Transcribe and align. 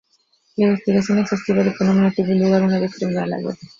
La 0.55 0.65
investigación 0.65 1.19
exhaustiva 1.19 1.63
del 1.63 1.75
fenómeno 1.75 2.11
tuvo 2.15 2.29
lugar 2.33 2.63
una 2.63 2.79
vez 2.79 2.97
terminada 2.97 3.27
la 3.27 3.37
guerra. 3.37 3.55